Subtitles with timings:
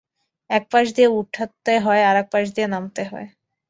[0.49, 3.27] একপাশ দিয়ে উঠতে হয়, আরেক পাশ দিয়ে নামতে হয়।